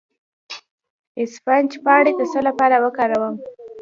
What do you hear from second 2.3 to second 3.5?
څه لپاره وکاروم؟